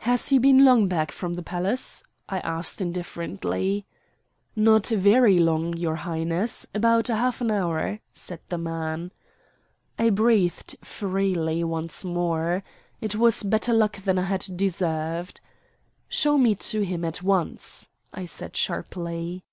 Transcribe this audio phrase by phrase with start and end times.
[0.00, 3.86] "Has he been long back from the palace?" I asked indifferently.
[4.54, 9.10] "Not very long, your Highness; about half an hour," said the man.
[9.98, 12.62] I breathed freely once more.
[13.00, 15.40] It was better luck than I had deserved.
[16.10, 19.44] "Show me to him at once," I said sharply.